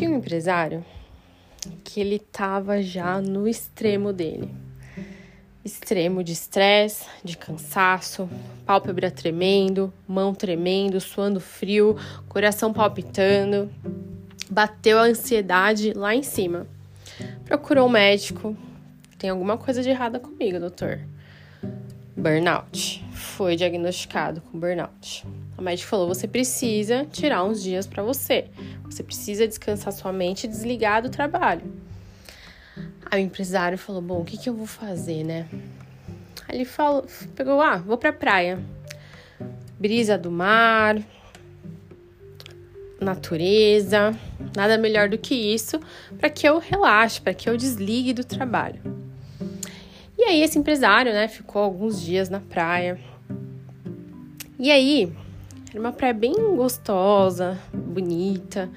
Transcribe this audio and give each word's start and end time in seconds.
Tinha 0.00 0.12
um 0.12 0.16
empresário 0.16 0.82
que 1.84 2.00
ele 2.00 2.18
tava 2.18 2.80
já 2.80 3.20
no 3.20 3.46
extremo 3.46 4.14
dele. 4.14 4.48
Extremo 5.62 6.24
de 6.24 6.32
estresse, 6.32 7.04
de 7.22 7.36
cansaço, 7.36 8.26
pálpebra 8.64 9.10
tremendo, 9.10 9.92
mão 10.08 10.34
tremendo, 10.34 10.98
suando 11.02 11.38
frio, 11.38 11.98
coração 12.30 12.72
palpitando. 12.72 13.70
Bateu 14.48 14.98
a 14.98 15.02
ansiedade 15.02 15.92
lá 15.92 16.14
em 16.14 16.22
cima. 16.22 16.66
Procurou 17.44 17.86
um 17.86 17.90
médico. 17.90 18.56
Tem 19.18 19.28
alguma 19.28 19.58
coisa 19.58 19.82
de 19.82 19.90
errada 19.90 20.18
comigo, 20.18 20.58
doutor. 20.58 20.98
Burnout. 22.16 23.04
Foi 23.36 23.56
diagnosticado 23.56 24.40
com 24.40 24.58
burnout. 24.58 25.26
A 25.56 25.62
médica 25.62 25.88
falou: 25.88 26.08
você 26.08 26.26
precisa 26.26 27.06
tirar 27.06 27.44
uns 27.44 27.62
dias 27.62 27.86
para 27.86 28.02
você. 28.02 28.46
Você 28.84 29.02
precisa 29.02 29.46
descansar 29.46 29.92
sua 29.92 30.12
mente 30.12 30.44
e 30.44 30.48
desligar 30.48 31.02
do 31.02 31.08
trabalho. 31.08 31.62
Aí 33.10 33.22
o 33.22 33.26
empresário 33.26 33.78
falou: 33.78 34.02
bom, 34.02 34.20
o 34.20 34.24
que, 34.24 34.36
que 34.36 34.48
eu 34.48 34.54
vou 34.54 34.66
fazer, 34.66 35.24
né? 35.24 35.48
Aí 36.48 36.56
ele 36.56 36.64
falou, 36.64 37.06
pegou: 37.34 37.60
ah, 37.60 37.76
vou 37.76 37.96
pra 37.96 38.12
praia. 38.12 38.58
Brisa 39.78 40.18
do 40.18 40.30
mar, 40.30 41.00
natureza, 43.00 44.14
nada 44.54 44.76
melhor 44.76 45.08
do 45.08 45.16
que 45.16 45.34
isso 45.34 45.80
para 46.18 46.28
que 46.28 46.46
eu 46.46 46.58
relaxe, 46.58 47.20
para 47.20 47.32
que 47.32 47.48
eu 47.48 47.56
desligue 47.56 48.12
do 48.12 48.24
trabalho. 48.24 48.80
E 50.18 50.24
aí 50.24 50.42
esse 50.42 50.58
empresário, 50.58 51.12
né, 51.12 51.28
ficou 51.28 51.62
alguns 51.62 52.02
dias 52.02 52.28
na 52.28 52.40
praia. 52.40 53.09
E 54.60 54.70
aí, 54.70 55.10
era 55.70 55.80
uma 55.80 55.90
praia 55.90 56.12
bem 56.12 56.34
gostosa, 56.54 57.58
bonita. 57.72 58.68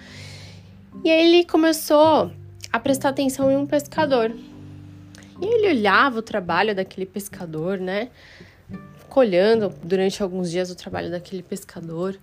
E 1.03 1.11
aí 1.11 1.27
ele 1.27 1.45
começou 1.45 2.31
a 2.71 2.79
prestar 2.79 3.09
atenção 3.09 3.51
em 3.51 3.57
um 3.57 3.65
pescador. 3.65 4.33
E 5.41 5.45
ele 5.45 5.67
olhava 5.67 6.19
o 6.19 6.21
trabalho 6.21 6.73
daquele 6.73 7.05
pescador, 7.05 7.79
né? 7.79 8.07
Ficou 8.97 9.23
olhando 9.23 9.75
durante 9.83 10.23
alguns 10.23 10.49
dias 10.49 10.71
o 10.71 10.75
trabalho 10.75 11.11
daquele 11.11 11.43
pescador. 11.43 12.17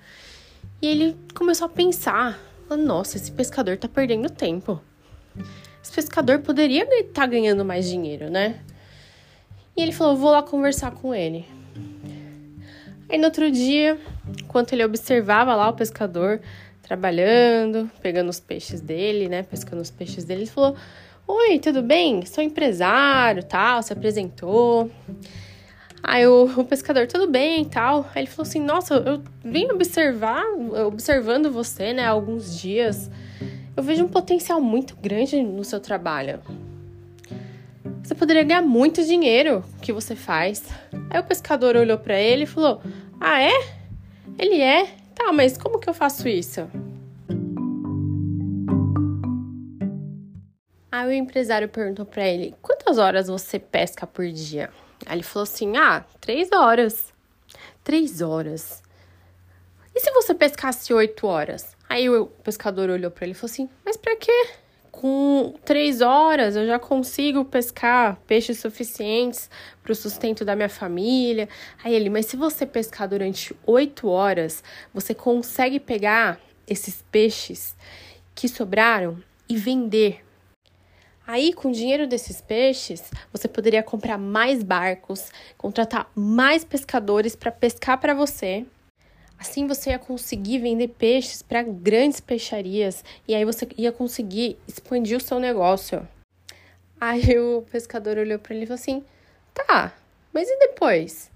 E 0.81 0.87
ele 0.87 1.15
começou 1.35 1.67
a 1.67 1.69
pensar: 1.69 2.41
nossa, 2.71 3.19
esse 3.19 3.31
pescador 3.31 3.77
tá 3.77 3.89
perdendo 3.89 4.31
tempo. 4.31 4.81
Esse 5.83 5.93
pescador 5.93 6.39
poderia 6.39 6.85
estar 6.85 7.13
tá 7.13 7.27
ganhando 7.27 7.63
mais 7.63 7.87
dinheiro, 7.87 8.31
né? 8.31 8.59
E 9.77 9.83
ele 9.83 9.93
falou: 9.93 10.17
vou 10.17 10.31
lá 10.31 10.43
conversar 10.43 10.93
com 10.93 11.15
ele. 11.15 11.45
Aí 13.11 13.19
no 13.19 13.25
outro 13.25 13.51
dia, 13.51 13.99
enquanto 14.41 14.73
ele 14.73 14.85
observava 14.85 15.53
lá 15.57 15.69
o 15.69 15.73
pescador 15.73 16.41
trabalhando, 16.81 17.91
pegando 18.01 18.29
os 18.29 18.39
peixes 18.39 18.81
dele, 18.81 19.29
né? 19.29 19.43
Pescando 19.43 19.83
os 19.83 19.91
peixes 19.91 20.23
dele, 20.23 20.43
ele 20.43 20.51
falou: 20.51 20.77
Oi, 21.27 21.59
tudo 21.59 21.83
bem? 21.83 22.25
Sou 22.25 22.43
empresário, 22.43 23.43
tal. 23.43 23.83
Se 23.83 23.93
apresentou. 23.93 24.89
Aí 26.01 26.25
o, 26.25 26.45
o 26.57 26.65
pescador, 26.65 27.09
tudo 27.09 27.27
bem 27.27 27.65
tal. 27.65 28.09
Aí 28.15 28.23
ele 28.23 28.31
falou 28.31 28.49
assim: 28.49 28.61
Nossa, 28.61 28.95
eu 28.95 29.23
vim 29.45 29.71
observar, 29.73 30.45
observando 30.87 31.51
você, 31.51 31.93
né, 31.93 32.05
há 32.05 32.11
alguns 32.11 32.61
dias. 32.61 33.11
Eu 33.77 33.83
vejo 33.83 34.05
um 34.05 34.09
potencial 34.09 34.61
muito 34.61 34.97
grande 34.97 35.43
no 35.43 35.65
seu 35.65 35.81
trabalho. 35.81 36.41
Você 38.11 38.15
poderia 38.17 38.43
ganhar 38.43 38.63
muito 38.63 39.05
dinheiro 39.05 39.65
que 39.81 39.93
você 39.93 40.17
faz. 40.17 40.65
Aí 41.09 41.21
o 41.21 41.23
pescador 41.23 41.77
olhou 41.77 41.97
para 41.97 42.19
ele 42.19 42.43
e 42.43 42.47
falou: 42.47 42.83
Ah, 43.21 43.41
é? 43.41 43.53
Ele 44.37 44.61
é? 44.61 44.87
Tá, 45.15 45.33
mas 45.33 45.57
como 45.57 45.79
que 45.79 45.89
eu 45.89 45.95
faço 45.95 46.29
isso? 46.29 46.69
Aí 50.91 51.07
o 51.07 51.13
empresário 51.13 51.69
perguntou 51.69 52.05
para 52.05 52.27
ele: 52.27 52.53
Quantas 52.61 52.99
horas 52.99 53.29
você 53.29 53.61
pesca 53.61 54.09
por 54.09 54.27
dia? 54.27 54.71
Aí 55.07 55.15
ele 55.15 55.23
falou 55.23 55.45
assim: 55.45 55.77
Ah, 55.77 56.05
três 56.21 56.51
horas. 56.51 57.13
Três 57.85 58.21
horas. 58.21 58.83
E 59.95 60.01
se 60.01 60.11
você 60.11 60.35
pescasse 60.35 60.93
oito 60.93 61.29
horas? 61.29 61.77
Aí 61.89 62.11
o 62.11 62.27
pescador 62.27 62.91
olhou 62.91 63.13
para 63.13 63.27
ele 63.27 63.35
e 63.35 63.37
falou 63.37 63.53
assim: 63.53 63.71
Mas 63.85 63.97
para 63.97 64.17
quê? 64.17 64.49
Com 65.01 65.55
três 65.65 66.03
horas 66.03 66.57
eu 66.57 66.67
já 66.67 66.79
consigo 66.79 67.43
pescar 67.43 68.21
peixes 68.27 68.59
suficientes 68.59 69.49
para 69.83 69.93
o 69.93 69.95
sustento 69.95 70.45
da 70.45 70.55
minha 70.55 70.69
família. 70.69 71.49
Aí 71.83 71.95
ele, 71.95 72.11
mas 72.11 72.27
se 72.27 72.37
você 72.37 72.67
pescar 72.67 73.09
durante 73.09 73.57
oito 73.65 74.09
horas, 74.09 74.63
você 74.93 75.15
consegue 75.15 75.81
pegar 75.81 76.39
esses 76.67 77.03
peixes 77.11 77.75
que 78.35 78.47
sobraram 78.47 79.17
e 79.49 79.57
vender. 79.57 80.23
Aí, 81.27 81.55
com 81.55 81.71
o 81.71 81.73
dinheiro 81.73 82.07
desses 82.07 82.43
peixes, 82.43 83.11
você 83.33 83.49
poderia 83.49 83.83
comprar 83.83 84.19
mais 84.19 84.63
barcos, 84.63 85.31
contratar 85.57 86.11
mais 86.15 86.63
pescadores 86.63 87.35
para 87.35 87.51
pescar 87.51 87.99
para 87.99 88.13
você 88.13 88.67
Assim 89.41 89.67
você 89.67 89.89
ia 89.89 89.99
conseguir 89.99 90.59
vender 90.59 90.89
peixes 90.89 91.41
para 91.41 91.63
grandes 91.63 92.21
peixarias 92.21 93.03
e 93.27 93.35
aí 93.35 93.43
você 93.43 93.67
ia 93.79 93.91
conseguir 93.91 94.59
expandir 94.69 95.17
o 95.17 95.21
seu 95.21 95.41
negócio. 95.41 96.07
Aí 97.01 97.39
o 97.39 97.63
pescador 97.73 98.19
olhou 98.19 98.39
para 98.39 98.55
ele 98.55 98.65
e 98.65 98.67
falou 98.67 98.79
assim: 98.79 99.03
"Tá, 99.55 99.95
mas 100.31 100.47
e 100.47 100.59
depois?" 100.59 101.31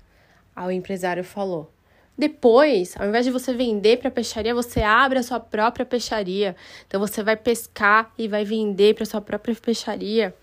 Aí 0.55 0.67
o 0.67 0.71
empresário 0.71 1.25
falou: 1.25 1.73
depois, 2.17 2.95
ao 2.99 3.09
invés 3.09 3.25
de 3.25 3.33
você 3.33 3.55
vender 3.55 3.97
para 3.97 4.11
peixaria, 4.11 4.55
você 4.55 4.83
abre 4.83 5.19
a 5.19 5.23
sua 5.23 5.41
própria 5.41 5.87
peixaria. 5.87 6.55
Então 6.87 7.01
você 7.01 7.23
vai 7.23 7.37
pescar 7.37 8.13
e 8.19 8.29
vai 8.29 8.45
vender 8.45 8.95
para 8.95 9.07
sua 9.07 9.23
própria 9.23 9.55
peixaria. 9.55 10.35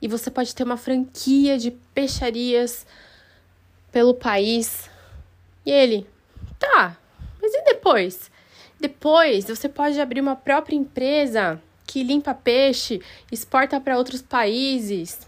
E 0.00 0.08
você 0.08 0.30
pode 0.30 0.54
ter 0.54 0.64
uma 0.64 0.78
franquia 0.78 1.58
de 1.58 1.70
peixarias 1.70 2.86
pelo 3.92 4.14
país. 4.14 4.90
E 5.64 5.70
ele, 5.70 6.06
Tá, 6.58 6.96
mas 7.40 7.52
e 7.54 7.64
depois? 7.64 8.30
Depois 8.80 9.44
você 9.46 9.68
pode 9.68 10.00
abrir 10.00 10.20
uma 10.20 10.36
própria 10.36 10.76
empresa 10.76 11.60
que 11.86 12.02
limpa 12.02 12.34
peixe, 12.34 13.00
exporta 13.30 13.80
para 13.80 13.96
outros 13.96 14.22
países. 14.22 15.26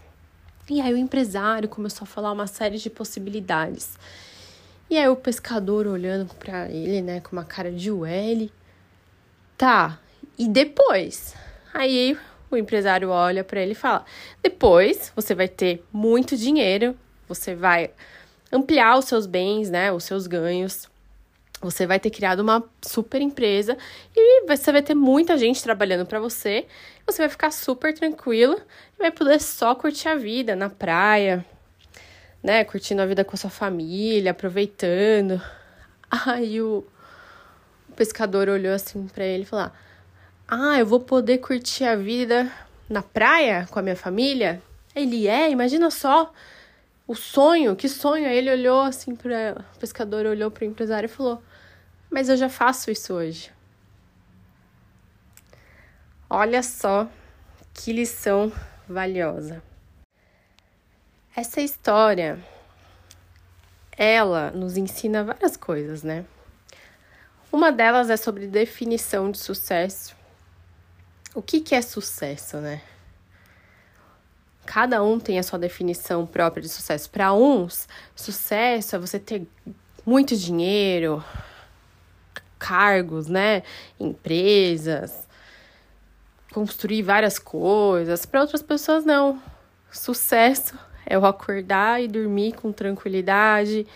E 0.69 0.81
aí 0.81 0.93
o 0.93 0.97
empresário 0.97 1.69
começou 1.69 2.03
a 2.03 2.07
falar 2.07 2.31
uma 2.31 2.47
série 2.47 2.77
de 2.77 2.89
possibilidades. 2.89 3.97
E 4.89 4.97
aí 4.97 5.07
o 5.07 5.15
pescador 5.15 5.87
olhando 5.87 6.33
para 6.35 6.69
ele, 6.69 7.01
né, 7.01 7.19
com 7.21 7.35
uma 7.35 7.45
cara 7.45 7.71
de 7.71 7.91
ué, 7.91 8.49
tá, 9.57 9.99
e 10.37 10.47
depois? 10.47 11.35
Aí 11.73 12.17
o 12.49 12.57
empresário 12.57 13.09
olha 13.09 13.43
para 13.43 13.61
ele 13.61 13.71
e 13.71 13.75
fala: 13.75 14.05
"Depois 14.41 15.11
você 15.15 15.35
vai 15.35 15.47
ter 15.47 15.83
muito 15.91 16.37
dinheiro, 16.37 16.97
você 17.27 17.55
vai 17.55 17.91
ampliar 18.51 18.97
os 18.97 19.05
seus 19.05 19.25
bens, 19.25 19.69
né, 19.69 19.91
os 19.91 20.03
seus 20.03 20.27
ganhos, 20.27 20.87
você 21.61 21.87
vai 21.87 21.99
ter 21.99 22.11
criado 22.11 22.41
uma 22.41 22.63
super 22.81 23.21
empresa 23.21 23.77
e 24.15 24.45
você 24.45 24.71
vai 24.71 24.81
ter 24.81 24.93
muita 24.93 25.37
gente 25.37 25.61
trabalhando 25.61 26.05
para 26.05 26.19
você. 26.19 26.67
Você 27.05 27.23
vai 27.23 27.29
ficar 27.29 27.51
super 27.51 27.93
tranquila 27.93 28.57
e 28.95 29.01
vai 29.01 29.11
poder 29.11 29.41
só 29.41 29.73
curtir 29.73 30.07
a 30.07 30.15
vida 30.15 30.55
na 30.55 30.69
praia, 30.69 31.45
né? 32.43 32.63
Curtindo 32.63 33.01
a 33.01 33.05
vida 33.05 33.23
com 33.25 33.35
a 33.35 33.37
sua 33.37 33.49
família, 33.49 34.31
aproveitando. 34.31 35.41
Aí 36.09 36.61
o, 36.61 36.85
o 37.89 37.93
pescador 37.93 38.49
olhou 38.49 38.73
assim 38.73 39.07
para 39.07 39.25
ele 39.25 39.43
e 39.43 39.45
falou: 39.45 39.71
Ah, 40.47 40.77
eu 40.79 40.85
vou 40.85 40.99
poder 40.99 41.39
curtir 41.39 41.85
a 41.85 41.95
vida 41.95 42.51
na 42.87 43.01
praia 43.01 43.67
com 43.71 43.79
a 43.79 43.81
minha 43.81 43.95
família? 43.95 44.61
Ele 44.95 45.27
é, 45.27 45.49
imagina 45.49 45.89
só 45.89 46.31
o 47.07 47.15
sonho, 47.15 47.75
que 47.75 47.87
sonho? 47.87 48.27
Aí 48.27 48.37
ele 48.37 48.51
olhou 48.51 48.81
assim 48.81 49.15
para 49.15 49.65
o 49.75 49.79
pescador 49.79 50.25
olhou 50.25 50.51
para 50.51 50.63
o 50.63 50.67
empresário 50.67 51.07
e 51.07 51.09
falou: 51.09 51.41
"Mas 52.11 52.29
eu 52.29 52.35
já 52.35 52.49
faço 52.49 52.91
isso 52.91 53.13
hoje". 53.13 53.51
Olha 56.29 56.61
só 56.61 57.09
que 57.73 57.93
lição 57.93 58.51
valiosa. 58.87 59.63
Essa 61.35 61.61
história 61.61 62.39
ela 63.97 64.51
nos 64.51 64.75
ensina 64.75 65.23
várias 65.23 65.55
coisas, 65.55 66.03
né? 66.03 66.25
Uma 67.51 67.71
delas 67.71 68.09
é 68.09 68.17
sobre 68.17 68.47
definição 68.47 69.31
de 69.31 69.37
sucesso. 69.37 70.15
O 71.33 71.41
que, 71.41 71.61
que 71.61 71.73
é 71.73 71.81
sucesso, 71.81 72.57
né? 72.57 72.81
Cada 74.77 75.01
um 75.01 75.19
tem 75.19 75.39
a 75.39 75.43
sua 75.43 75.57
definição 75.57 76.23
própria 76.23 76.61
de 76.61 76.69
sucesso. 76.69 77.09
Para 77.09 77.33
uns, 77.33 77.87
sucesso 78.15 78.95
é 78.95 78.99
você 78.99 79.17
ter 79.17 79.47
muito 80.05 80.35
dinheiro, 80.37 81.23
cargos, 82.59 83.25
né? 83.25 83.63
Empresas, 83.99 85.27
construir 86.53 87.01
várias 87.01 87.39
coisas. 87.39 88.23
Para 88.27 88.41
outras 88.41 88.61
pessoas, 88.61 89.03
não. 89.03 89.41
Sucesso 89.89 90.77
é 91.07 91.15
eu 91.15 91.25
acordar 91.25 91.99
e 92.03 92.07
dormir 92.07 92.53
com 92.53 92.71
tranquilidade, 92.71 93.87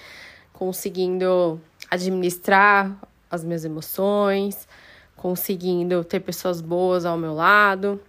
conseguindo 0.52 1.62
administrar 1.92 2.92
as 3.30 3.44
minhas 3.44 3.64
emoções, 3.64 4.68
conseguindo 5.16 6.04
ter 6.04 6.22
pessoas 6.22 6.60
boas 6.60 7.06
ao 7.06 7.20
meu 7.20 7.36
lado. 7.36 8.02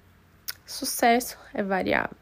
Sucesso 0.65 1.37
é 1.53 1.63
variável. 1.63 2.22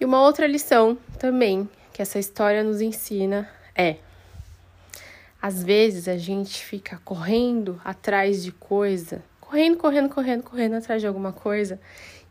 E 0.00 0.04
uma 0.04 0.20
outra 0.20 0.46
lição 0.46 0.98
também 1.18 1.68
que 1.92 2.02
essa 2.02 2.18
história 2.18 2.64
nos 2.64 2.80
ensina 2.80 3.48
é: 3.74 3.96
às 5.40 5.62
vezes 5.62 6.08
a 6.08 6.16
gente 6.16 6.64
fica 6.64 7.00
correndo 7.04 7.80
atrás 7.84 8.42
de 8.42 8.50
coisa, 8.50 9.22
correndo, 9.40 9.76
correndo, 9.76 10.08
correndo, 10.08 10.42
correndo 10.42 10.74
atrás 10.74 11.00
de 11.00 11.06
alguma 11.06 11.32
coisa 11.32 11.80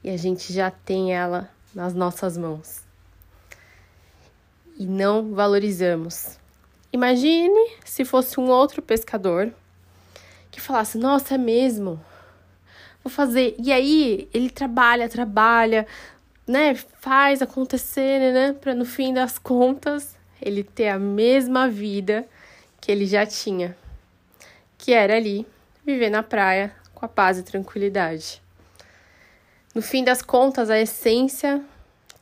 e 0.03 0.09
a 0.09 0.17
gente 0.17 0.51
já 0.51 0.69
tem 0.69 1.13
ela 1.15 1.49
nas 1.73 1.93
nossas 1.93 2.37
mãos. 2.37 2.81
E 4.77 4.85
não 4.85 5.33
valorizamos. 5.33 6.37
Imagine 6.91 7.71
se 7.85 8.03
fosse 8.03 8.39
um 8.39 8.49
outro 8.49 8.81
pescador 8.81 9.53
que 10.51 10.59
falasse: 10.59 10.97
Nossa, 10.97 11.35
é 11.35 11.37
mesmo? 11.37 11.99
Vou 13.03 13.11
fazer. 13.11 13.55
E 13.59 13.71
aí 13.71 14.29
ele 14.33 14.49
trabalha, 14.49 15.09
trabalha, 15.09 15.87
né? 16.47 16.75
Faz 16.99 17.41
acontecer, 17.41 18.33
né? 18.33 18.53
Para 18.53 18.73
no 18.73 18.85
fim 18.85 19.13
das 19.13 19.37
contas 19.37 20.15
ele 20.41 20.63
ter 20.63 20.89
a 20.89 20.99
mesma 20.99 21.69
vida 21.69 22.25
que 22.81 22.91
ele 22.91 23.05
já 23.05 23.25
tinha, 23.25 23.77
que 24.77 24.91
era 24.91 25.15
ali 25.15 25.47
viver 25.85 26.09
na 26.09 26.21
praia 26.21 26.73
com 26.93 27.05
a 27.05 27.07
paz 27.07 27.37
e 27.37 27.43
tranquilidade. 27.43 28.41
No 29.73 29.81
fim 29.81 30.03
das 30.03 30.21
contas, 30.21 30.69
a 30.69 30.79
essência 30.79 31.63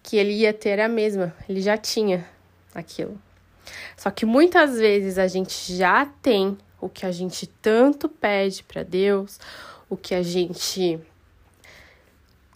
que 0.04 0.18
ele 0.18 0.34
ia 0.34 0.54
ter 0.54 0.70
era 0.70 0.86
a 0.86 0.90
mesma, 0.90 1.36
ele 1.50 1.62
já 1.62 1.78
tinha 1.78 2.26
aquilo. 2.74 3.20
Só 3.98 4.10
que 4.10 4.26
muitas 4.26 4.78
vezes 4.78 5.18
a 5.18 5.28
gente 5.28 5.76
já 5.76 6.06
tem 6.22 6.58
o 6.80 6.90
que 6.90 7.06
a 7.06 7.12
gente 7.12 7.46
tanto 7.46 8.10
pede 8.10 8.64
para 8.64 8.84
Deus, 8.84 9.40
o 9.90 9.98
que 9.98 10.16
a 10.16 10.24
gente 10.24 11.00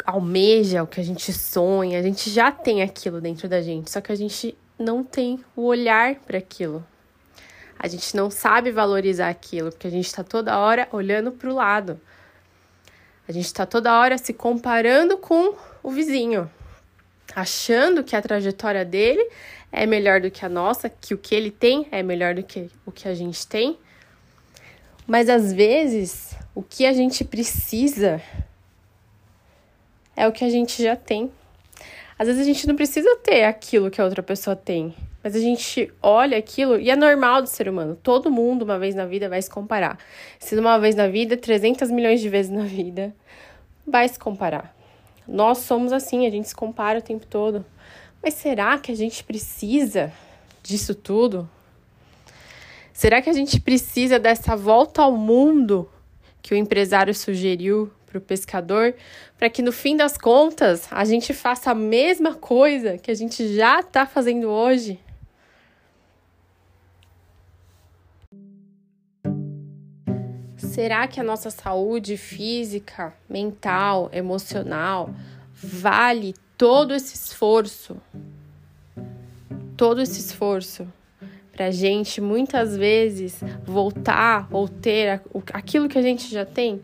almeja, 0.05 0.83
o 0.83 0.87
que 0.87 1.01
a 1.01 1.03
gente 1.03 1.33
sonha, 1.33 1.99
a 1.99 2.01
gente 2.01 2.29
já 2.29 2.51
tem 2.51 2.81
aquilo 2.81 3.19
dentro 3.19 3.49
da 3.49 3.61
gente, 3.61 3.89
só 3.89 3.99
que 3.99 4.11
a 4.11 4.15
gente 4.15 4.55
não 4.77 5.03
tem 5.03 5.43
o 5.55 5.63
olhar 5.63 6.15
para 6.15 6.37
aquilo. 6.37 6.85
A 7.77 7.87
gente 7.87 8.15
não 8.15 8.29
sabe 8.29 8.71
valorizar 8.71 9.29
aquilo, 9.29 9.71
porque 9.71 9.87
a 9.87 9.91
gente 9.91 10.05
está 10.05 10.23
toda 10.23 10.57
hora 10.57 10.87
olhando 10.91 11.31
para 11.31 11.49
o 11.49 11.53
lado. 11.53 11.99
A 13.27 13.31
gente 13.31 13.45
está 13.45 13.65
toda 13.65 13.99
hora 13.99 14.17
se 14.17 14.33
comparando 14.33 15.17
com 15.17 15.55
o 15.81 15.91
vizinho, 15.91 16.49
achando 17.35 18.03
que 18.03 18.15
a 18.15 18.21
trajetória 18.21 18.85
dele 18.85 19.27
é 19.71 19.85
melhor 19.85 20.21
do 20.21 20.31
que 20.31 20.45
a 20.45 20.49
nossa, 20.49 20.89
que 20.89 21.13
o 21.13 21.17
que 21.17 21.33
ele 21.33 21.51
tem 21.51 21.87
é 21.91 22.03
melhor 22.03 22.35
do 22.35 22.43
que 22.43 22.69
o 22.85 22.91
que 22.91 23.07
a 23.07 23.13
gente 23.13 23.45
tem. 23.45 23.77
Mas 25.07 25.27
às 25.27 25.51
vezes, 25.51 26.35
o 26.53 26.63
que 26.63 26.85
a 26.85 26.93
gente 26.93 27.23
precisa 27.23 28.21
é 30.15 30.27
o 30.27 30.31
que 30.31 30.45
a 30.45 30.49
gente 30.49 30.81
já 30.81 30.95
tem. 30.95 31.31
Às 32.17 32.27
vezes 32.27 32.41
a 32.41 32.45
gente 32.45 32.67
não 32.67 32.75
precisa 32.75 33.15
ter 33.17 33.43
aquilo 33.43 33.91
que 33.91 33.99
a 33.99 34.05
outra 34.05 34.23
pessoa 34.23 34.55
tem, 34.55 34.95
mas 35.21 35.35
a 35.35 35.39
gente 35.39 35.91
olha 36.01 36.37
aquilo 36.37 36.79
e 36.79 36.89
é 36.89 36.95
normal 36.95 37.41
do 37.41 37.47
ser 37.47 37.67
humano. 37.67 37.97
Todo 38.01 38.31
mundo, 38.31 38.61
uma 38.61 38.79
vez 38.79 38.95
na 38.95 39.05
vida, 39.05 39.27
vai 39.27 39.41
se 39.41 39.49
comparar. 39.49 39.97
Se 40.39 40.55
uma 40.55 40.77
vez 40.77 40.95
na 40.95 41.07
vida, 41.07 41.35
300 41.35 41.91
milhões 41.91 42.21
de 42.21 42.29
vezes 42.29 42.51
na 42.51 42.63
vida, 42.63 43.13
vai 43.85 44.07
se 44.07 44.17
comparar. 44.17 44.73
Nós 45.27 45.57
somos 45.57 45.91
assim, 45.91 46.25
a 46.25 46.29
gente 46.29 46.47
se 46.47 46.55
compara 46.55 46.99
o 46.99 47.01
tempo 47.01 47.25
todo. 47.25 47.65
Mas 48.23 48.35
será 48.35 48.77
que 48.77 48.91
a 48.91 48.95
gente 48.95 49.23
precisa 49.23 50.11
disso 50.63 50.95
tudo? 50.95 51.49
Será 52.93 53.21
que 53.21 53.29
a 53.29 53.33
gente 53.33 53.59
precisa 53.59 54.17
dessa 54.17 54.55
volta 54.55 55.01
ao 55.01 55.11
mundo 55.11 55.89
que 56.41 56.53
o 56.53 56.57
empresário 56.57 57.13
sugeriu 57.13 57.91
para 58.15 58.19
o 58.19 58.21
pescador, 58.21 58.95
para 59.37 59.49
que 59.49 59.61
no 59.61 59.71
fim 59.71 59.97
das 59.97 60.17
contas 60.17 60.87
a 60.89 61.03
gente 61.03 61.33
faça 61.33 61.71
a 61.71 61.75
mesma 61.75 62.33
coisa 62.33 62.97
que 62.97 63.11
a 63.11 63.13
gente 63.13 63.53
já 63.53 63.81
está 63.81 64.05
fazendo 64.05 64.47
hoje? 64.47 64.99
Será 70.55 71.07
que 71.07 71.19
a 71.19 71.23
nossa 71.23 71.49
saúde 71.49 72.17
física, 72.17 73.13
mental, 73.29 74.09
emocional 74.13 75.09
vale 75.53 76.33
todo 76.57 76.93
esse 76.93 77.15
esforço, 77.15 77.97
todo 79.75 80.01
esse 80.01 80.19
esforço 80.19 80.87
para 81.51 81.67
a 81.67 81.71
gente 81.71 82.19
muitas 82.19 82.75
vezes 82.75 83.41
voltar 83.63 84.47
ou 84.51 84.67
ter 84.67 85.21
aquilo 85.53 85.87
que 85.87 85.97
a 85.97 86.01
gente 86.01 86.29
já 86.29 86.45
tem? 86.45 86.81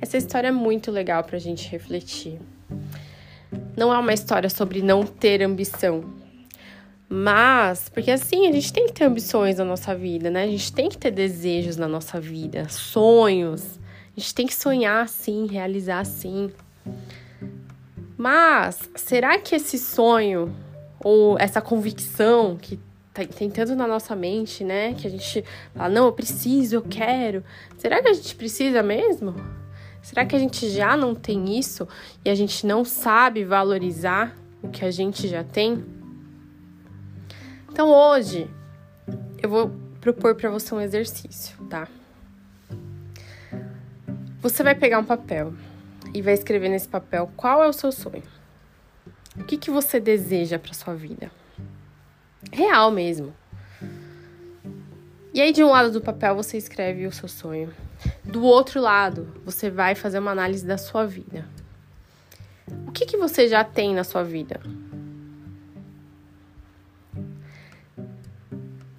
Essa 0.00 0.16
história 0.16 0.48
é 0.48 0.52
muito 0.52 0.90
legal 0.90 1.24
para 1.24 1.36
a 1.36 1.40
gente 1.40 1.68
refletir. 1.68 2.40
Não 3.76 3.92
é 3.92 3.98
uma 3.98 4.12
história 4.12 4.50
sobre 4.50 4.82
não 4.82 5.04
ter 5.04 5.42
ambição, 5.42 6.04
mas, 7.08 7.88
porque 7.88 8.10
assim, 8.10 8.46
a 8.46 8.52
gente 8.52 8.70
tem 8.70 8.86
que 8.86 8.92
ter 8.92 9.04
ambições 9.04 9.56
na 9.56 9.64
nossa 9.64 9.94
vida, 9.94 10.30
né? 10.30 10.42
A 10.42 10.46
gente 10.46 10.70
tem 10.70 10.90
que 10.90 10.98
ter 10.98 11.10
desejos 11.10 11.76
na 11.76 11.88
nossa 11.88 12.20
vida, 12.20 12.68
sonhos. 12.68 13.80
A 14.14 14.20
gente 14.20 14.34
tem 14.34 14.46
que 14.46 14.54
sonhar 14.54 15.08
sim, 15.08 15.46
realizar 15.46 16.04
sim. 16.04 16.50
Mas 18.16 18.90
será 18.94 19.38
que 19.38 19.54
esse 19.54 19.78
sonho 19.78 20.54
ou 21.00 21.38
essa 21.38 21.62
convicção 21.62 22.58
que 22.60 22.78
tá, 23.14 23.24
tem 23.24 23.48
tanto 23.48 23.74
na 23.74 23.86
nossa 23.86 24.14
mente, 24.14 24.62
né? 24.62 24.92
Que 24.92 25.06
a 25.06 25.10
gente 25.10 25.42
fala, 25.74 25.88
não, 25.88 26.06
eu 26.06 26.12
preciso, 26.12 26.76
eu 26.76 26.82
quero. 26.82 27.42
Será 27.78 28.02
que 28.02 28.08
a 28.08 28.12
gente 28.12 28.34
precisa 28.34 28.82
mesmo? 28.82 29.34
Será 30.02 30.24
que 30.24 30.34
a 30.34 30.38
gente 30.38 30.68
já 30.70 30.96
não 30.96 31.14
tem 31.14 31.58
isso 31.58 31.86
e 32.24 32.30
a 32.30 32.34
gente 32.34 32.66
não 32.66 32.84
sabe 32.84 33.44
valorizar 33.44 34.36
o 34.62 34.68
que 34.68 34.84
a 34.84 34.90
gente 34.90 35.28
já 35.28 35.44
tem? 35.44 35.84
Então 37.70 37.90
hoje 37.90 38.50
eu 39.42 39.48
vou 39.48 39.70
propor 40.00 40.34
para 40.34 40.50
você 40.50 40.74
um 40.74 40.80
exercício, 40.80 41.56
tá? 41.66 41.86
Você 44.40 44.62
vai 44.62 44.74
pegar 44.74 44.98
um 44.98 45.04
papel 45.04 45.52
e 46.14 46.22
vai 46.22 46.34
escrever 46.34 46.68
nesse 46.68 46.88
papel 46.88 47.30
qual 47.36 47.62
é 47.62 47.68
o 47.68 47.72
seu 47.72 47.92
sonho. 47.92 48.22
O 49.36 49.44
que, 49.44 49.56
que 49.56 49.70
você 49.70 50.00
deseja 50.00 50.58
para 50.58 50.72
sua 50.72 50.94
vida? 50.94 51.30
Real 52.52 52.90
mesmo. 52.90 53.34
E 55.32 55.40
aí, 55.40 55.52
de 55.52 55.62
um 55.62 55.70
lado 55.70 55.92
do 55.92 56.00
papel, 56.00 56.34
você 56.34 56.56
escreve 56.56 57.06
o 57.06 57.12
seu 57.12 57.28
sonho. 57.28 57.72
Do 58.24 58.42
outro 58.42 58.80
lado, 58.80 59.32
você 59.44 59.70
vai 59.70 59.94
fazer 59.94 60.18
uma 60.18 60.30
análise 60.30 60.66
da 60.66 60.78
sua 60.78 61.06
vida. 61.06 61.46
O 62.86 62.92
que, 62.92 63.06
que 63.06 63.16
você 63.16 63.48
já 63.48 63.64
tem 63.64 63.94
na 63.94 64.04
sua 64.04 64.22
vida? 64.22 64.60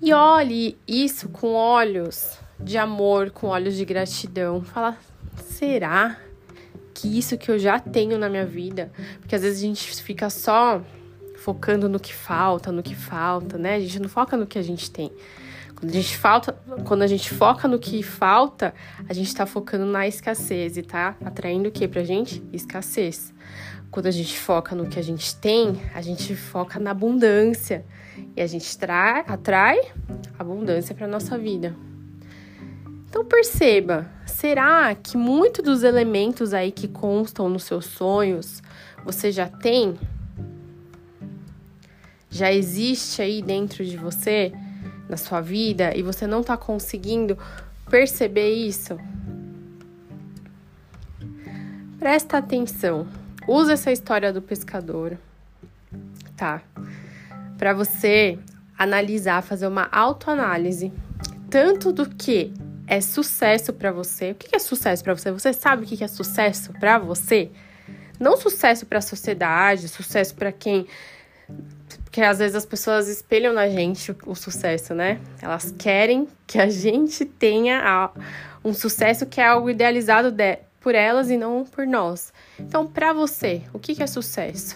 E 0.01 0.13
olhe 0.13 0.77
isso 0.88 1.29
com 1.29 1.53
olhos 1.53 2.39
de 2.60 2.77
amor, 2.77 3.32
com 3.32 3.48
olhos 3.48 3.75
de 3.75 3.86
gratidão. 3.86 4.62
Fala, 4.62 4.98
será? 5.38 6.18
que 7.00 7.18
isso 7.18 7.38
que 7.38 7.50
eu 7.50 7.58
já 7.58 7.79
tenho 7.79 8.18
na 8.18 8.27
minha 8.27 8.46
vida, 8.46 8.91
porque 9.20 9.34
às 9.34 9.41
vezes 9.41 9.60
a 9.60 9.65
gente 9.65 10.03
fica 10.03 10.29
só 10.29 10.82
focando 11.38 11.88
no 11.88 11.98
que 12.00 12.13
falta, 12.13 12.72
no 12.72 12.84
que 12.84 12.94
falta, 12.94 13.58
né? 13.58 13.75
A 13.75 13.79
gente 13.79 14.00
não 14.00 14.10
foca 14.10 14.36
no 14.36 14.46
que 14.46 14.60
a 14.60 14.62
gente 14.62 14.91
tem. 14.91 15.10
Quando 15.79 15.91
a 15.91 15.93
gente 15.93 16.17
falta, 16.17 16.59
quando 16.86 17.01
a 17.03 17.07
gente 17.07 17.29
foca 17.33 17.67
no 17.67 17.79
que 17.79 18.03
falta, 18.03 18.74
a 19.07 19.13
gente 19.13 19.33
tá 19.33 19.45
focando 19.45 19.86
na 19.86 20.05
escassez 20.05 20.75
e 20.75 20.81
tá 20.81 21.15
atraindo 21.24 21.69
o 21.69 21.71
que 21.71 21.88
pra 21.88 22.03
gente? 22.03 22.43
Escassez. 22.51 23.33
Quando 23.89 24.07
a 24.07 24.12
gente 24.12 24.38
foca 24.38 24.75
no 24.75 24.88
que 24.88 25.00
a 25.00 25.01
gente 25.01 25.33
tem, 25.38 25.81
a 25.95 26.01
gente 26.01 26.36
foca 26.36 26.79
na 26.79 26.91
abundância 26.91 27.86
e 28.36 28.41
a 28.41 28.45
gente 28.45 28.77
trai, 28.77 29.24
atrai 29.25 29.79
abundância 30.38 30.93
para 30.93 31.07
nossa 31.07 31.38
vida. 31.38 31.74
Então 33.09 33.24
perceba, 33.24 34.07
será 34.25 34.93
que 34.93 35.17
muito 35.17 35.62
dos 35.62 35.81
elementos 35.83 36.53
aí 36.53 36.71
que 36.71 36.89
constam 36.89 37.50
nos 37.50 37.63
seus 37.63 37.86
sonhos 37.86 38.62
você 39.05 39.31
já 39.31 39.48
tem? 39.48 39.98
Já 42.29 42.51
existe 42.51 43.21
aí 43.21 43.41
dentro 43.41 43.83
de 43.83 43.98
você, 43.98 44.53
na 45.09 45.17
sua 45.17 45.41
vida, 45.41 45.91
e 45.97 46.03
você 46.03 46.27
não 46.27 46.41
está 46.41 46.55
conseguindo 46.55 47.37
perceber 47.89 48.51
isso? 48.53 48.97
Presta 51.97 52.37
atenção. 52.37 53.07
Usa 53.47 53.73
essa 53.73 53.91
história 53.91 54.31
do 54.31 54.41
pescador, 54.41 55.17
tá? 56.37 56.61
Para 57.57 57.73
você 57.73 58.39
analisar, 58.77 59.41
fazer 59.41 59.67
uma 59.67 59.89
autoanálise 59.91 60.93
tanto 61.49 61.91
do 61.91 62.07
que 62.07 62.53
é 62.87 63.01
sucesso 63.01 63.73
para 63.73 63.91
você. 63.91 64.31
O 64.31 64.35
que 64.35 64.55
é 64.55 64.59
sucesso 64.59 65.03
para 65.03 65.15
você? 65.15 65.31
Você 65.31 65.51
sabe 65.51 65.83
o 65.83 65.87
que 65.87 66.03
é 66.03 66.07
sucesso 66.07 66.71
para 66.73 66.97
você? 66.97 67.51
Não 68.19 68.37
sucesso 68.37 68.85
para 68.85 68.99
a 68.99 69.01
sociedade, 69.01 69.87
sucesso 69.87 70.35
para 70.35 70.51
quem 70.51 70.87
Porque 72.09 72.21
às 72.21 72.39
vezes 72.39 72.55
as 72.55 72.65
pessoas 72.65 73.07
espelham 73.07 73.53
na 73.53 73.69
gente 73.69 74.15
o, 74.25 74.33
sucesso, 74.33 74.95
né? 74.95 75.21
Elas 75.39 75.71
querem 75.77 76.27
que 76.47 76.57
a 76.57 76.67
gente 76.67 77.23
tenha 77.23 77.81
a, 77.85 78.09
um 78.65 78.73
sucesso 78.73 79.27
que 79.27 79.39
é 79.39 79.45
algo 79.45 79.69
idealizado 79.69 80.31
de, 80.31 80.57
por 80.81 80.95
elas 80.95 81.29
e 81.29 81.37
não 81.37 81.63
por 81.63 81.85
nós. 81.85 82.33
Então, 82.59 82.87
para 82.87 83.13
você, 83.13 83.61
o 83.71 83.77
que, 83.77 83.93
que 83.93 84.01
é 84.01 84.07
sucesso? 84.07 84.75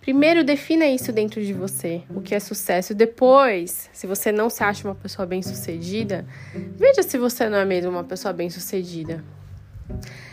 Primeiro, 0.00 0.42
defina 0.42 0.86
isso 0.86 1.12
dentro 1.12 1.40
de 1.40 1.52
você, 1.52 2.02
o 2.10 2.20
que 2.20 2.34
é 2.34 2.40
sucesso. 2.40 2.92
Depois, 2.92 3.88
se 3.92 4.08
você 4.08 4.32
não 4.32 4.50
se 4.50 4.64
acha 4.64 4.88
uma 4.88 4.96
pessoa 4.96 5.24
bem-sucedida, 5.24 6.26
veja 6.52 7.04
se 7.04 7.16
você 7.16 7.48
não 7.48 7.58
é 7.58 7.64
mesmo 7.64 7.92
uma 7.92 8.02
pessoa 8.02 8.34
bem-sucedida. 8.34 9.22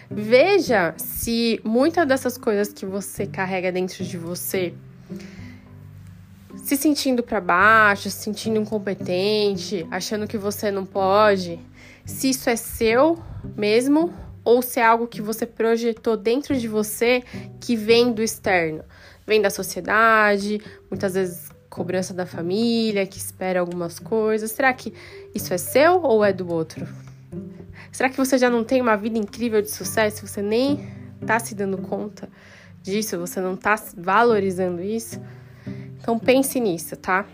Veja 0.10 0.94
se 0.98 1.62
muitas 1.64 2.08
dessas 2.08 2.38
coisas 2.38 2.74
que 2.74 2.86
você 2.86 3.28
carrega 3.28 3.72
dentro 3.72 4.04
de 4.04 4.18
você, 4.18 4.74
se 6.58 6.76
sentindo 6.76 7.22
para 7.22 7.40
baixo, 7.40 8.10
se 8.10 8.24
sentindo 8.24 8.60
incompetente, 8.60 9.86
achando 9.92 10.28
que 10.28 10.38
você 10.38 10.72
não 10.72 10.86
pode, 10.86 11.60
se 12.06 12.32
isso 12.32 12.50
é 12.50 12.56
seu 12.56 13.20
mesmo 13.56 14.14
ou 14.44 14.62
se 14.62 14.80
é 14.80 14.86
algo 14.86 15.08
que 15.08 15.22
você 15.22 15.46
projetou 15.46 16.18
dentro 16.18 16.58
de 16.58 16.68
você 16.68 17.24
que 17.62 17.76
vem 17.76 18.12
do 18.12 18.24
externo, 18.24 18.84
vem 19.28 19.42
da 19.42 19.50
sociedade, 19.50 20.60
muitas 20.90 21.14
vezes 21.14 21.50
cobrança 21.70 22.14
da 22.14 22.26
família, 22.26 23.06
que 23.06 23.18
espera 23.18 23.60
algumas 23.60 24.00
coisas. 24.00 24.52
Será 24.52 24.74
que 24.74 24.92
isso 25.36 25.54
é 25.54 25.58
seu 25.58 26.02
ou 26.02 26.26
é 26.26 26.34
do 26.34 26.52
outro? 26.52 26.88
Será 27.92 28.10
que 28.10 28.18
você 28.18 28.38
já 28.38 28.50
não 28.50 28.64
tem 28.64 28.82
uma 28.82 28.96
vida 28.96 29.18
incrível 29.18 29.62
de 29.62 29.70
sucesso? 29.70 30.26
Você 30.28 30.42
nem 30.42 30.88
tá 31.26 31.40
se 31.40 31.56
dando 31.56 31.78
conta 31.78 32.30
disso, 32.82 33.18
você 33.18 33.42
não 33.42 33.56
tá 33.56 33.76
valorizando 33.98 34.82
isso? 34.82 35.22
Então 36.00 36.18
pense 36.18 36.60
nisso, 36.60 36.96
tá? 36.96 37.26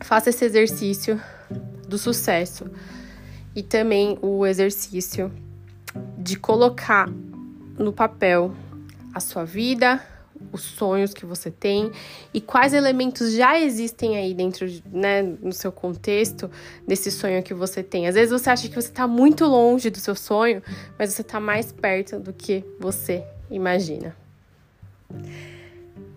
Faça 0.00 0.30
esse 0.30 0.44
exercício 0.44 1.20
do 1.86 1.96
sucesso 1.96 2.66
e 3.54 3.62
também 3.62 4.18
o 4.20 4.44
exercício 4.44 5.32
de 6.18 6.36
colocar 6.36 7.08
no 7.78 7.92
papel 7.92 8.54
a 9.14 9.20
sua 9.20 9.44
vida, 9.44 10.02
os 10.52 10.62
sonhos 10.62 11.12
que 11.12 11.26
você 11.26 11.50
tem 11.50 11.90
e 12.32 12.40
quais 12.40 12.72
elementos 12.72 13.32
já 13.32 13.58
existem 13.58 14.16
aí 14.16 14.34
dentro, 14.34 14.66
né, 14.92 15.22
no 15.22 15.52
seu 15.52 15.72
contexto 15.72 16.50
desse 16.86 17.10
sonho 17.10 17.42
que 17.42 17.54
você 17.54 17.82
tem. 17.82 18.06
Às 18.06 18.14
vezes 18.14 18.30
você 18.30 18.50
acha 18.50 18.68
que 18.68 18.74
você 18.74 18.88
está 18.88 19.06
muito 19.06 19.44
longe 19.44 19.90
do 19.90 19.98
seu 19.98 20.14
sonho, 20.14 20.62
mas 20.98 21.12
você 21.12 21.22
está 21.22 21.40
mais 21.40 21.72
perto 21.72 22.18
do 22.18 22.32
que 22.32 22.64
você 22.78 23.24
imagina. 23.50 24.16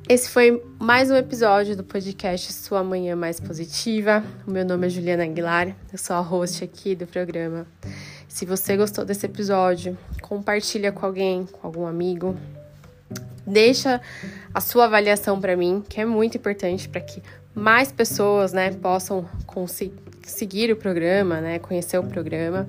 Esse 0.10 0.30
foi 0.30 0.64
mais 0.80 1.12
um 1.12 1.16
episódio 1.16 1.76
do 1.76 1.84
podcast 1.84 2.54
Sua 2.54 2.82
Manhã 2.82 3.14
Mais 3.14 3.42
Positiva. 3.42 4.24
O 4.48 4.52
meu 4.52 4.64
nome 4.64 4.88
é 4.88 4.90
Juliana 4.90 5.26
Aguilar, 5.26 5.76
eu 5.92 5.98
sou 5.98 6.16
a 6.16 6.22
host 6.22 6.64
aqui 6.64 6.96
do 6.96 7.06
programa. 7.06 7.68
Se 8.30 8.46
você 8.46 8.78
gostou 8.78 9.04
desse 9.04 9.26
episódio, 9.26 9.98
compartilha 10.22 10.94
com 10.94 11.06
alguém, 11.06 11.46
com 11.46 11.68
algum 11.68 11.86
amigo, 11.86 12.38
deixa 13.48 14.02
a 14.54 14.60
sua 14.60 14.86
avaliação 14.86 15.40
para 15.40 15.56
mim, 15.56 15.84
que 15.88 16.02
é 16.02 16.06
muito 16.06 16.38
importante 16.38 16.90
para 16.90 17.02
que 17.02 17.24
mais 17.56 17.92
pessoas, 17.92 18.54
né, 18.54 18.72
possam 18.72 19.28
conseguir 19.48 20.72
o 20.72 20.76
programa, 20.76 21.42
né, 21.42 21.58
conhecer 21.58 21.98
o 21.98 22.04
programa. 22.04 22.68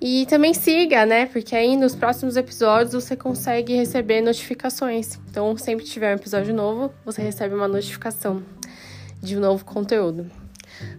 E 0.00 0.26
também 0.26 0.52
siga, 0.52 1.06
né? 1.06 1.26
Porque 1.26 1.56
aí 1.56 1.76
nos 1.76 1.94
próximos 1.94 2.36
episódios 2.36 2.92
você 2.92 3.16
consegue 3.16 3.74
receber 3.74 4.20
notificações. 4.20 5.18
Então, 5.30 5.56
sempre 5.56 5.84
que 5.84 5.90
tiver 5.90 6.12
um 6.12 6.16
episódio 6.16 6.54
novo, 6.54 6.92
você 7.04 7.22
recebe 7.22 7.54
uma 7.54 7.66
notificação 7.66 8.42
de 9.22 9.36
um 9.36 9.40
novo 9.40 9.64
conteúdo. 9.64 10.30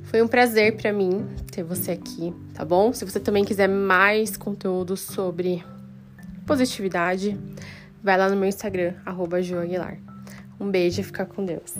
Foi 0.04 0.22
um 0.22 0.28
prazer 0.28 0.76
para 0.78 0.92
mim 0.92 1.28
ter 1.52 1.64
você 1.64 1.92
aqui, 1.92 2.34
tá 2.54 2.66
bom? 2.66 2.92
Se 2.92 3.06
você 3.06 3.20
também 3.20 3.46
quiser 3.46 3.70
mais 3.70 4.36
conteúdo 4.36 4.98
sobre 4.98 5.64
positividade, 6.46 7.38
vai 8.08 8.18
lá 8.18 8.30
no 8.30 8.38
meu 8.38 8.48
Instagram, 8.48 8.94
arroba 9.06 9.42
Um 10.58 10.72
beijo 10.72 11.02
e 11.02 11.04
fica 11.04 11.26
com 11.26 11.44
Deus. 11.44 11.76